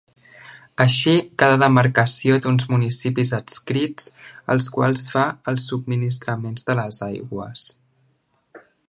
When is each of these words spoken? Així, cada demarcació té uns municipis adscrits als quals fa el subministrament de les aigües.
Així, 0.85 1.11
cada 1.41 1.57
demarcació 1.63 2.37
té 2.45 2.49
uns 2.51 2.65
municipis 2.71 3.33
adscrits 3.41 4.09
als 4.55 4.71
quals 4.79 5.05
fa 5.17 5.27
el 5.53 5.63
subministrament 5.67 6.59
de 6.71 6.81
les 6.81 6.99
aigües. 7.13 7.69